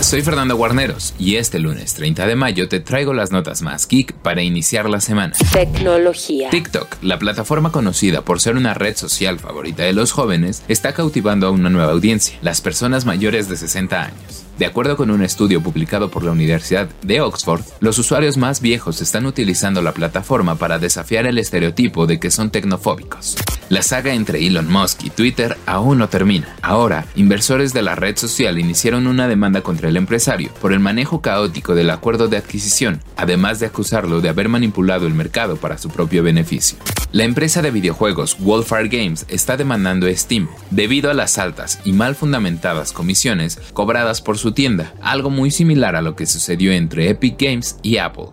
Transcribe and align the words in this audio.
Soy 0.00 0.22
Fernando 0.22 0.56
Guarneros 0.56 1.12
y 1.18 1.36
este 1.36 1.58
lunes 1.58 1.92
30 1.92 2.26
de 2.26 2.34
mayo 2.34 2.68
te 2.68 2.80
traigo 2.80 3.12
las 3.12 3.32
notas 3.32 3.60
más 3.60 3.86
geek 3.86 4.14
para 4.14 4.42
iniciar 4.42 4.88
la 4.88 4.98
semana. 5.00 5.34
Tecnología. 5.52 6.48
TikTok, 6.48 6.96
la 7.02 7.18
plataforma 7.18 7.70
conocida 7.70 8.22
por 8.22 8.40
ser 8.40 8.56
una 8.56 8.72
red 8.72 8.96
social 8.96 9.38
favorita 9.38 9.82
de 9.82 9.92
los 9.92 10.12
jóvenes, 10.12 10.62
está 10.68 10.94
cautivando 10.94 11.46
a 11.46 11.50
una 11.50 11.68
nueva 11.68 11.92
audiencia, 11.92 12.38
las 12.40 12.62
personas 12.62 13.04
mayores 13.04 13.48
de 13.50 13.58
60 13.58 14.02
años. 14.02 14.46
De 14.58 14.66
acuerdo 14.66 14.96
con 14.96 15.10
un 15.10 15.22
estudio 15.22 15.62
publicado 15.62 16.10
por 16.10 16.24
la 16.24 16.32
Universidad 16.32 16.88
de 17.02 17.20
Oxford, 17.20 17.62
los 17.80 17.98
usuarios 17.98 18.38
más 18.38 18.62
viejos 18.62 19.02
están 19.02 19.26
utilizando 19.26 19.82
la 19.82 19.92
plataforma 19.92 20.56
para 20.56 20.78
desafiar 20.78 21.26
el 21.26 21.38
estereotipo 21.38 22.06
de 22.06 22.18
que 22.18 22.30
son 22.30 22.50
tecnofóbicos. 22.50 23.36
La 23.70 23.82
saga 23.82 24.14
entre 24.14 24.44
Elon 24.44 24.68
Musk 24.68 25.04
y 25.04 25.10
Twitter 25.10 25.56
aún 25.64 25.98
no 25.98 26.08
termina. 26.08 26.56
Ahora, 26.60 27.06
inversores 27.14 27.72
de 27.72 27.82
la 27.82 27.94
red 27.94 28.16
social 28.16 28.58
iniciaron 28.58 29.06
una 29.06 29.28
demanda 29.28 29.62
contra 29.62 29.88
el 29.88 29.96
empresario 29.96 30.50
por 30.60 30.72
el 30.72 30.80
manejo 30.80 31.20
caótico 31.20 31.76
del 31.76 31.90
acuerdo 31.90 32.26
de 32.26 32.36
adquisición, 32.36 33.00
además 33.16 33.60
de 33.60 33.66
acusarlo 33.66 34.20
de 34.20 34.28
haber 34.28 34.48
manipulado 34.48 35.06
el 35.06 35.14
mercado 35.14 35.54
para 35.54 35.78
su 35.78 35.88
propio 35.88 36.24
beneficio. 36.24 36.78
La 37.12 37.22
empresa 37.22 37.62
de 37.62 37.70
videojuegos 37.70 38.38
Wolfire 38.40 38.88
Games 38.88 39.24
está 39.28 39.56
demandando 39.56 40.08
a 40.08 40.16
Steam 40.16 40.48
debido 40.72 41.08
a 41.08 41.14
las 41.14 41.38
altas 41.38 41.78
y 41.84 41.92
mal 41.92 42.16
fundamentadas 42.16 42.90
comisiones 42.90 43.60
cobradas 43.72 44.20
por 44.20 44.36
su 44.36 44.50
tienda, 44.50 44.94
algo 45.00 45.30
muy 45.30 45.52
similar 45.52 45.94
a 45.94 46.02
lo 46.02 46.16
que 46.16 46.26
sucedió 46.26 46.72
entre 46.72 47.08
Epic 47.08 47.40
Games 47.40 47.76
y 47.82 47.98
Apple. 47.98 48.30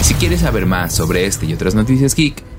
Si 0.00 0.14
quieres 0.14 0.40
saber 0.40 0.64
más 0.64 0.94
sobre 0.94 1.26
este 1.26 1.44
y 1.44 1.52
otras 1.52 1.74
noticias 1.74 2.14
geek, 2.14 2.51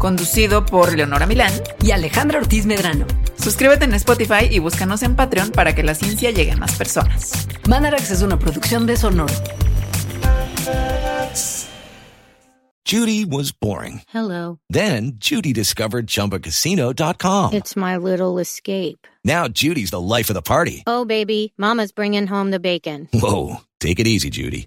Conducido 0.00 0.64
por 0.64 0.96
Leonora 0.96 1.26
Milán 1.26 1.52
y 1.82 1.90
Alejandra 1.90 2.38
Ortiz 2.38 2.64
Medrano. 2.64 3.06
Suscríbete 3.38 3.84
en 3.84 3.92
Spotify 3.92 4.48
y 4.50 4.58
búscanos 4.58 5.02
en 5.02 5.14
Patreon 5.14 5.50
para 5.50 5.74
que 5.74 5.82
la 5.82 5.94
ciencia 5.94 6.30
llegue 6.30 6.52
a 6.52 6.56
más 6.56 6.74
personas. 6.76 7.46
Mandarax 7.68 8.10
es 8.10 8.22
una 8.22 8.38
producción 8.38 8.86
de 8.86 8.96
Sonoro. 8.96 9.34
Judy 12.86 13.26
was 13.26 13.52
boring. 13.52 14.00
Hello. 14.08 14.58
Then 14.70 15.12
Judy 15.18 15.52
discovered 15.52 16.06
ChumbaCasino.com. 16.06 17.52
It's 17.52 17.76
my 17.76 17.98
little 17.98 18.38
escape. 18.40 19.06
Now 19.22 19.48
Judy's 19.48 19.90
the 19.90 20.00
life 20.00 20.30
of 20.30 20.34
the 20.34 20.42
party. 20.42 20.82
Oh, 20.86 21.04
baby, 21.04 21.52
Mama's 21.58 21.92
bringing 21.92 22.26
home 22.26 22.50
the 22.50 22.58
bacon. 22.58 23.06
Whoa, 23.12 23.60
take 23.80 24.00
it 24.00 24.06
easy, 24.08 24.30
Judy. 24.30 24.66